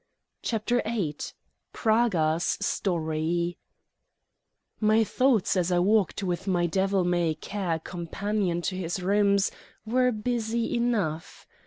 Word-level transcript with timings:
CHAPTER 0.41 0.81
VIII 0.83 1.17
PRAGA'S 1.73 2.57
STORY 2.65 3.59
My 4.79 5.03
thoughts 5.03 5.55
as 5.55 5.71
I 5.71 5.77
walked 5.77 6.23
with 6.23 6.47
my 6.47 6.65
devil 6.65 7.03
may 7.03 7.35
care 7.35 7.77
companion 7.77 8.63
to 8.63 8.75
his 8.75 8.99
rooms 9.03 9.51
were 9.85 10.11
busy 10.11 10.73
enough. 10.73 11.45